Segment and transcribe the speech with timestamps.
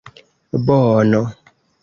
[0.65, 1.21] bono